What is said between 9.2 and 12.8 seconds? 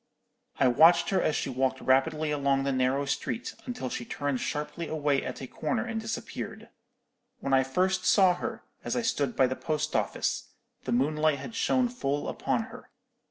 by the post office, the moonlight had shone full upon